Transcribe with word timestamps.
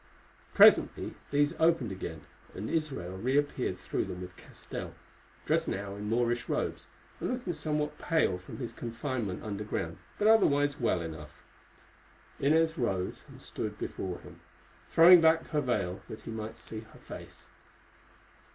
Presently 0.55 1.13
these 1.29 1.53
opened 1.59 1.91
again, 1.91 2.21
and 2.55 2.71
Israel 2.71 3.19
reappeared 3.19 3.77
through 3.77 4.05
them 4.05 4.21
with 4.21 4.35
Castell, 4.35 4.95
dressed 5.45 5.67
now 5.67 5.93
in 5.93 6.09
Moorish 6.09 6.49
robes, 6.49 6.87
and 7.19 7.29
looking 7.31 7.53
somewhat 7.53 7.99
pale 7.99 8.39
from 8.39 8.57
his 8.57 8.73
confinement 8.73 9.43
underground, 9.43 9.99
but 10.17 10.27
otherwise 10.27 10.79
well 10.79 11.01
enough. 11.03 11.43
Inez 12.39 12.79
rose 12.79 13.23
and 13.27 13.39
stood 13.39 13.77
before 13.77 14.17
him, 14.21 14.39
throwing 14.89 15.21
back 15.21 15.45
her 15.49 15.61
veil 15.61 16.01
that 16.07 16.21
he 16.21 16.31
might 16.31 16.57
see 16.57 16.79
her 16.79 16.99
face. 16.99 17.49